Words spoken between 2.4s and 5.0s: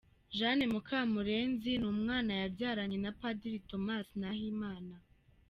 yabyaranye na Padiri Thomas Nahimana